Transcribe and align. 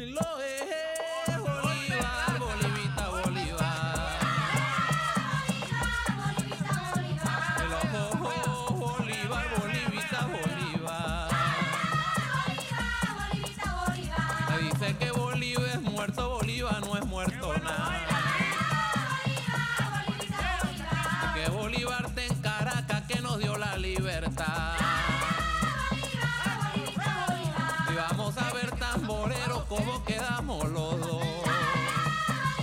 Lo 0.00 0.40
es 0.40 0.49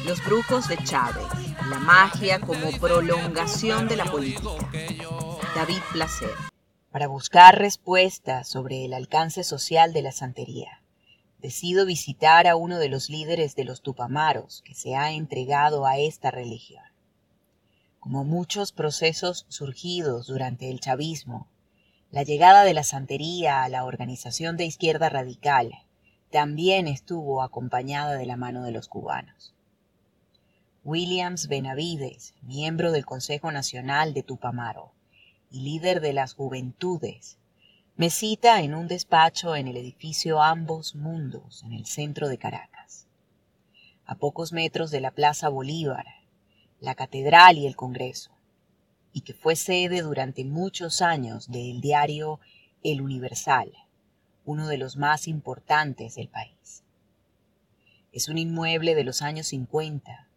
Los 0.08 0.24
brujos 0.24 0.70
de 0.70 0.78
Chávez, 0.86 1.26
la 1.70 1.80
magia 1.80 2.40
como 2.40 2.72
prolongación 2.80 3.90
de 3.90 3.98
la 3.98 4.06
política. 4.06 4.48
David 5.54 5.82
Placer. 5.92 6.30
Para 6.92 7.08
buscar 7.08 7.60
respuestas 7.60 8.48
sobre 8.48 8.86
el 8.86 8.94
alcance 8.94 9.44
social 9.44 9.92
de 9.92 10.02
la 10.02 10.14
santería, 10.14 10.82
decido 11.40 11.86
visitar 11.86 12.48
a 12.48 12.56
uno 12.56 12.80
de 12.80 12.88
los 12.88 13.10
líderes 13.10 13.58
de 13.58 13.66
los 13.66 13.82
Tupamaros 13.82 14.62
que 14.64 14.76
se 14.76 14.96
ha 14.96 15.12
entregado 15.12 15.86
a 15.86 15.98
esta 15.98 16.32
religión. 16.32 16.86
Como 18.00 18.24
muchos 18.24 18.72
procesos 18.72 19.46
surgidos 19.50 20.28
durante 20.28 20.72
el 20.72 20.80
chavismo, 20.80 21.50
la 22.12 22.24
llegada 22.24 22.64
de 22.64 22.74
la 22.74 22.86
santería 22.86 23.62
a 23.62 23.68
la 23.68 23.84
organización 23.84 24.56
de 24.56 24.64
izquierda 24.64 25.10
radical 25.10 25.74
también 26.32 26.88
estuvo 26.88 27.44
acompañada 27.44 28.14
de 28.14 28.26
la 28.26 28.38
mano 28.38 28.64
de 28.64 28.72
los 28.72 28.88
cubanos. 28.88 29.57
Williams 30.88 31.50
Benavides, 31.50 32.34
miembro 32.44 32.94
del 32.94 33.06
Consejo 33.06 33.52
Nacional 33.52 34.14
de 34.14 34.24
Tupamaro 34.24 34.94
y 35.52 35.60
líder 35.60 36.00
de 36.00 36.14
las 36.14 36.34
Juventudes, 36.34 37.38
me 37.98 38.10
cita 38.10 38.62
en 38.62 38.74
un 38.74 38.88
despacho 38.88 39.58
en 39.58 39.68
el 39.68 39.76
edificio 39.76 40.42
Ambos 40.42 40.96
Mundos, 40.96 41.62
en 41.64 41.74
el 41.74 41.86
centro 41.88 42.30
de 42.30 42.38
Caracas. 42.38 43.06
A 44.06 44.16
pocos 44.16 44.54
metros 44.54 44.90
de 44.90 45.02
la 45.02 45.12
Plaza 45.12 45.50
Bolívar, 45.50 46.06
la 46.80 46.96
Catedral 46.96 47.58
y 47.58 47.68
el 47.68 47.76
Congreso, 47.76 48.32
y 49.12 49.24
que 49.24 49.34
fue 49.34 49.58
sede 49.58 50.04
durante 50.04 50.46
muchos 50.46 51.02
años 51.02 51.52
del 51.52 51.82
diario 51.82 52.40
El 52.82 53.02
Universal, 53.02 53.74
uno 54.46 54.70
de 54.70 54.78
los 54.78 54.96
más 54.96 55.28
importantes 55.28 56.16
del 56.16 56.30
país. 56.30 56.86
Es 58.14 58.30
un 58.30 58.38
inmueble 58.38 58.96
de 58.96 59.04
los 59.04 59.22
años 59.22 59.48
50, 59.48 60.28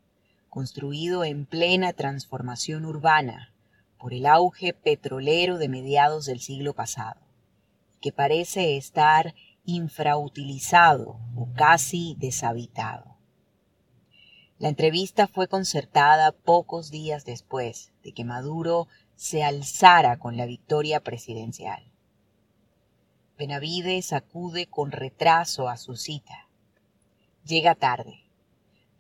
construido 0.51 1.25
en 1.25 1.47
plena 1.47 1.93
transformación 1.93 2.85
urbana 2.85 3.55
por 3.99 4.13
el 4.13 4.27
auge 4.27 4.75
petrolero 4.75 5.57
de 5.59 5.69
mediados 5.69 6.27
del 6.27 6.41
siglo 6.41 6.75
pasado, 6.75 7.21
que 8.01 8.13
parece 8.13 8.77
estar 8.77 9.35
infrautilizado 9.65 11.21
o 11.37 11.49
casi 11.55 12.17
deshabitado. 12.19 13.17
La 14.59 14.69
entrevista 14.69 15.27
fue 15.27 15.49
concertada 15.49 16.33
pocos 16.33 16.91
días 16.91 17.25
después 17.25 17.93
de 18.03 18.13
que 18.13 18.25
Maduro 18.25 18.89
se 19.17 19.43
alzara 19.43 20.19
con 20.19 20.37
la 20.37 20.47
victoria 20.47 21.01
presidencial. 21.01 21.83
Benavides 23.39 24.13
acude 24.13 24.67
con 24.67 24.93
retraso 24.93 25.69
a 25.69 25.79
su 25.79 25.97
cita. 25.97 26.49
Llega 27.45 27.75
tarde, 27.75 28.20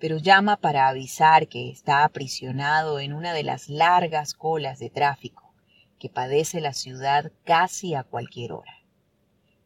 pero 0.00 0.16
llama 0.16 0.56
para 0.56 0.88
avisar 0.88 1.46
que 1.46 1.70
está 1.70 2.04
aprisionado 2.04 2.98
en 3.00 3.12
una 3.12 3.34
de 3.34 3.44
las 3.44 3.68
largas 3.68 4.32
colas 4.32 4.78
de 4.78 4.88
tráfico 4.88 5.52
que 5.98 6.08
padece 6.08 6.62
la 6.62 6.72
ciudad 6.72 7.30
casi 7.44 7.94
a 7.94 8.02
cualquier 8.02 8.52
hora. 8.52 8.72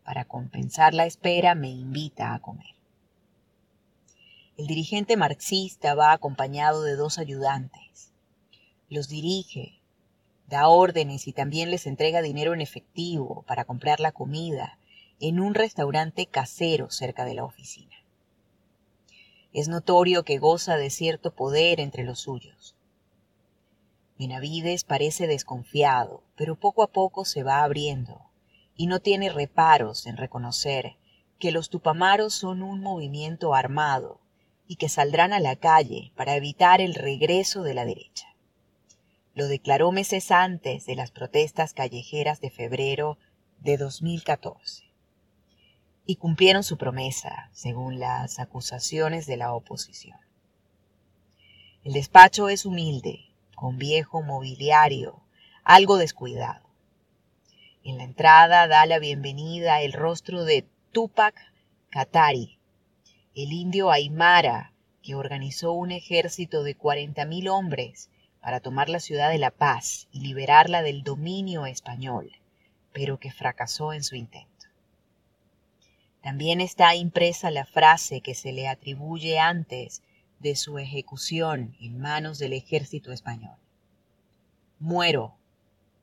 Para 0.04 0.24
compensar 0.24 0.92
la 0.92 1.06
espera 1.06 1.54
me 1.54 1.70
invita 1.70 2.34
a 2.34 2.40
comer. 2.40 2.74
El 4.56 4.66
dirigente 4.66 5.16
marxista 5.16 5.94
va 5.94 6.12
acompañado 6.12 6.82
de 6.82 6.96
dos 6.96 7.18
ayudantes. 7.18 8.12
Los 8.88 9.08
dirige, 9.08 9.80
da 10.48 10.68
órdenes 10.68 11.28
y 11.28 11.32
también 11.32 11.70
les 11.70 11.86
entrega 11.86 12.22
dinero 12.22 12.54
en 12.54 12.60
efectivo 12.60 13.44
para 13.46 13.64
comprar 13.64 14.00
la 14.00 14.10
comida 14.12 14.78
en 15.20 15.38
un 15.38 15.54
restaurante 15.54 16.26
casero 16.26 16.90
cerca 16.90 17.24
de 17.24 17.34
la 17.34 17.44
oficina. 17.44 18.03
Es 19.54 19.68
notorio 19.68 20.24
que 20.24 20.38
goza 20.38 20.76
de 20.76 20.90
cierto 20.90 21.32
poder 21.32 21.78
entre 21.78 22.02
los 22.02 22.18
suyos. 22.18 22.74
Benavides 24.18 24.82
parece 24.82 25.28
desconfiado, 25.28 26.24
pero 26.36 26.58
poco 26.58 26.82
a 26.82 26.90
poco 26.90 27.24
se 27.24 27.44
va 27.44 27.62
abriendo 27.62 28.20
y 28.74 28.88
no 28.88 28.98
tiene 28.98 29.30
reparos 29.30 30.06
en 30.08 30.16
reconocer 30.16 30.96
que 31.38 31.52
los 31.52 31.70
tupamaros 31.70 32.34
son 32.34 32.62
un 32.62 32.80
movimiento 32.80 33.54
armado 33.54 34.20
y 34.66 34.74
que 34.74 34.88
saldrán 34.88 35.32
a 35.32 35.38
la 35.38 35.54
calle 35.54 36.10
para 36.16 36.34
evitar 36.34 36.80
el 36.80 36.94
regreso 36.94 37.62
de 37.62 37.74
la 37.74 37.84
derecha. 37.84 38.26
Lo 39.34 39.46
declaró 39.46 39.92
meses 39.92 40.32
antes 40.32 40.84
de 40.84 40.96
las 40.96 41.12
protestas 41.12 41.74
callejeras 41.74 42.40
de 42.40 42.50
febrero 42.50 43.18
de 43.60 43.76
2014. 43.76 44.93
Y 46.06 46.16
cumplieron 46.16 46.62
su 46.62 46.76
promesa, 46.76 47.48
según 47.52 47.98
las 47.98 48.38
acusaciones 48.38 49.26
de 49.26 49.36
la 49.36 49.52
oposición. 49.54 50.18
El 51.82 51.92
despacho 51.92 52.48
es 52.48 52.66
humilde, 52.66 53.26
con 53.54 53.78
viejo 53.78 54.22
mobiliario, 54.22 55.22
algo 55.64 55.96
descuidado. 55.96 56.68
En 57.82 57.98
la 57.98 58.04
entrada 58.04 58.66
da 58.66 58.86
la 58.86 58.98
bienvenida 58.98 59.82
el 59.82 59.92
rostro 59.92 60.44
de 60.44 60.66
Tupac 60.92 61.34
Katari, 61.90 62.58
el 63.34 63.52
indio 63.52 63.90
Aymara 63.90 64.74
que 65.04 65.14
organizó 65.14 65.72
un 65.72 65.92
ejército 65.92 66.62
de 66.62 66.76
40.000 66.78 67.50
hombres 67.50 68.10
para 68.40 68.60
tomar 68.60 68.88
la 68.88 69.00
ciudad 69.00 69.30
de 69.30 69.38
La 69.38 69.50
Paz 69.50 70.08
y 70.10 70.20
liberarla 70.20 70.82
del 70.82 71.02
dominio 71.02 71.66
español, 71.66 72.32
pero 72.92 73.18
que 73.18 73.30
fracasó 73.30 73.92
en 73.92 74.02
su 74.02 74.16
intento. 74.16 74.53
También 76.24 76.62
está 76.62 76.94
impresa 76.94 77.50
la 77.50 77.66
frase 77.66 78.22
que 78.22 78.34
se 78.34 78.50
le 78.52 78.66
atribuye 78.66 79.38
antes 79.38 80.02
de 80.38 80.56
su 80.56 80.78
ejecución 80.78 81.76
en 81.80 82.00
manos 82.00 82.38
del 82.38 82.54
ejército 82.54 83.12
español. 83.12 83.58
Muero, 84.78 85.34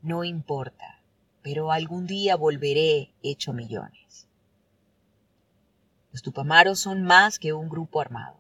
no 0.04 0.24
importa, 0.24 1.02
pero 1.42 1.72
algún 1.72 2.06
día 2.06 2.36
volveré 2.36 3.10
hecho 3.24 3.52
millones. 3.52 4.28
Los 6.12 6.22
tupamaros 6.22 6.80
son 6.80 7.02
más 7.02 7.40
que 7.40 7.54
un 7.54 7.68
grupo 7.68 8.00
armado. 8.00 8.38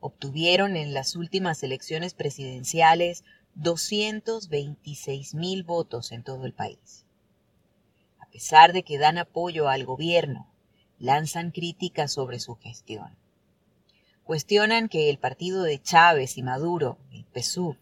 Obtuvieron 0.00 0.74
en 0.74 0.94
las 0.94 1.14
últimas 1.14 1.62
elecciones 1.62 2.12
presidenciales 2.12 3.22
226 3.54 5.32
mil 5.32 5.62
votos 5.62 6.10
en 6.10 6.24
todo 6.24 6.44
el 6.44 6.54
país. 6.54 7.06
Pesar 8.32 8.72
de 8.72 8.82
que 8.82 8.98
dan 8.98 9.18
apoyo 9.18 9.68
al 9.68 9.84
gobierno, 9.84 10.48
lanzan 10.98 11.50
críticas 11.50 12.12
sobre 12.12 12.38
su 12.38 12.54
gestión. 12.56 13.16
Cuestionan 14.22 14.88
que 14.88 15.10
el 15.10 15.18
partido 15.18 15.64
de 15.64 15.82
Chávez 15.82 16.38
y 16.38 16.42
Maduro, 16.42 16.98
el 17.10 17.24
PSUV, 17.24 17.76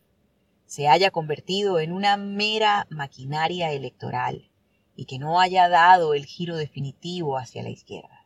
se 0.64 0.88
haya 0.88 1.10
convertido 1.10 1.81
en 1.81 1.92
una 1.92 2.16
mera 2.16 2.87
maquinaria 2.91 3.72
electoral 3.72 4.50
y 4.97 5.04
que 5.04 5.19
no 5.19 5.41
haya 5.41 5.69
dado 5.69 6.14
el 6.14 6.26
giro 6.26 6.56
definitivo 6.56 7.37
hacia 7.37 7.62
la 7.62 7.70
izquierda. 7.70 8.25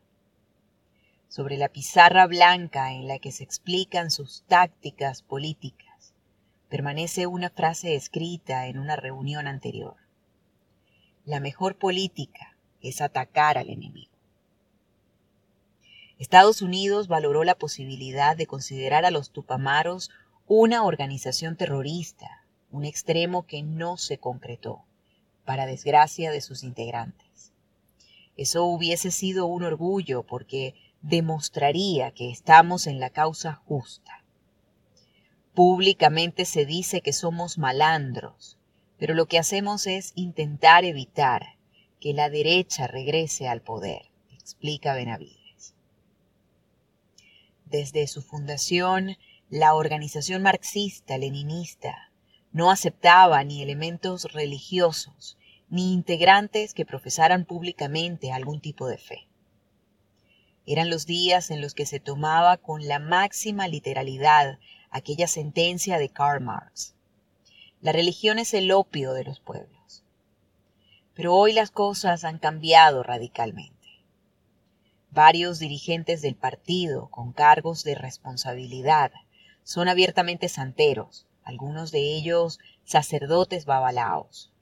Sobre 1.29 1.57
la 1.57 1.69
pizarra 1.69 2.27
blanca 2.27 2.93
en 2.93 3.09
la 3.09 3.19
que 3.19 3.33
se 3.33 3.43
explican 3.43 4.11
sus 4.11 4.45
tácticas 4.47 5.23
políticas, 5.23 6.15
permanece 6.69 7.27
una 7.27 7.51
frase 7.51 7.95
escrita 7.95 8.67
en 8.67 8.79
una 8.79 8.97
reunión 8.97 9.47
anterior. 9.47 10.02
La 11.25 11.39
mejor 11.39 11.77
política 11.79 12.57
es 12.81 13.01
atacar 13.01 13.57
al 13.57 13.71
enemigo. 13.71 14.11
Estados 16.19 16.63
Unidos 16.63 17.07
valoró 17.07 17.45
la 17.45 17.55
posibilidad 17.55 18.37
de 18.37 18.47
considerar 18.47 19.05
a 19.05 19.13
los 19.13 19.31
tupamaros 19.31 20.11
una 20.49 20.83
organización 20.83 21.57
terrorista, 21.57 22.45
un 22.73 22.85
extremo 22.85 23.47
que 23.47 23.63
no 23.63 23.97
se 23.99 24.19
concretó, 24.19 24.85
para 25.45 25.67
desgracia 25.67 26.33
de 26.33 26.41
sus 26.41 26.65
integrantes. 26.65 27.53
Eso 28.37 28.65
hubiese 28.65 29.13
sido 29.13 29.47
un 29.47 29.63
orgullo 29.63 30.25
porque 30.25 30.75
demostraría 31.03 32.11
que 32.11 32.31
estamos 32.31 32.89
en 32.89 32.99
la 32.99 33.11
causa 33.11 33.55
justa. 33.55 34.25
Públicamente 35.55 36.47
se 36.47 36.67
dice 36.67 37.01
que 37.01 37.13
somos 37.13 37.59
malandros, 37.59 38.59
pero 39.03 39.15
lo 39.15 39.27
que 39.27 39.41
hacemos 39.41 39.89
es 39.89 40.13
intentar 40.15 40.85
evitar 40.85 41.57
que 41.99 42.15
la 42.15 42.31
derecha 42.31 42.87
regrese 42.87 43.49
al 43.49 43.61
poder, 43.61 44.03
explica 44.31 44.95
Benavides. 44.95 45.75
Desde 47.65 48.07
su 48.07 48.23
fundación, 48.23 49.17
la 49.51 49.75
organización 49.75 50.43
marxista-leninista 50.43 52.13
no 52.53 52.71
aceptaba 52.71 53.43
ni 53.43 53.61
elementos 53.61 54.33
religiosos 54.33 55.37
ni 55.69 55.93
integrantes 55.93 56.73
que 56.73 56.87
profesaran 56.87 57.45
públicamente 57.45 58.31
algún 58.31 58.61
tipo 58.61 58.87
de 58.87 58.99
fe. 58.99 59.27
Eran 60.65 60.91
los 60.91 61.07
días 61.07 61.51
en 61.51 61.61
los 61.61 61.75
que 61.75 61.87
se 61.87 61.99
tomaba 61.99 62.57
con 62.57 62.87
la 62.87 63.01
máxima 63.01 63.67
literalidad 63.67 64.61
aquella 64.91 65.27
sentencia 65.27 65.99
de 65.99 66.09
Karl 66.09 66.41
Marx. 66.41 66.95
La 67.83 67.91
religión 67.91 68.39
es 68.39 68.55
el 68.55 68.71
opio 68.71 69.13
de 69.13 69.25
los 69.25 69.41
pueblos. 69.41 70.05
Pero 71.15 71.35
hoy 71.35 71.53
las 71.53 71.73
cosas 71.73 72.23
han 72.23 72.39
cambiado 72.39 73.03
radicalmente. 73.03 73.89
Varios 75.11 75.59
dirigentes 75.59 76.23
del 76.23 76.37
partido 76.37 77.09
con 77.11 77.33
cargos 77.33 77.83
de 77.83 77.97
responsabilidad 77.97 79.11
son 79.65 79.89
abiertamente 79.89 80.49
santeros, 80.49 81.27
algunos 81.43 81.91
de 81.91 81.99
ellos 81.99 82.61
sacerdotes 82.85 83.65
babalaos, 83.65 84.53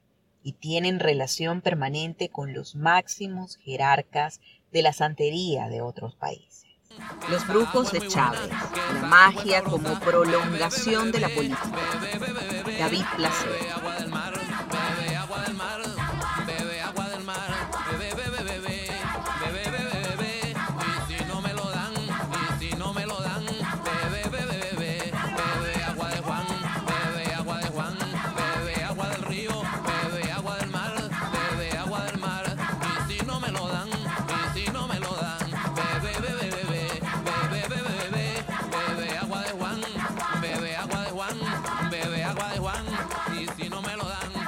y 0.41 0.53
tienen 0.53 0.99
relación 0.99 1.61
permanente 1.61 2.29
con 2.29 2.53
los 2.53 2.73
máximos 2.73 3.57
jerarcas 3.57 4.41
de 4.71 4.81
la 4.81 4.93
santería 4.93 5.69
de 5.69 5.81
otros 5.81 6.15
países. 6.15 6.65
Los 7.29 7.47
brujos 7.47 7.91
de 7.91 8.07
Chávez, 8.07 8.49
la 8.49 9.01
magia 9.03 9.61
como 9.61 9.99
prolongación 9.99 11.11
de 11.11 11.19
la 11.19 11.29
política. 11.29 12.50
David 12.81 13.05
Placer. 13.15 14.30
Bebe 41.91 42.23
agua 42.23 42.49
de 42.49 42.59
Juan, 42.59 42.83
y 43.39 43.61
si 43.61 43.69
no 43.69 43.81
me 43.83 43.95
lo 43.95 44.05
dan, 44.05 44.40